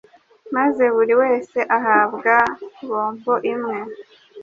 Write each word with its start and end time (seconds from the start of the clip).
maze 0.55 0.83
buri 0.95 1.13
wese 1.21 1.59
ahabwa 1.77 2.35
bombo 2.89 3.33
imwe 3.53 3.77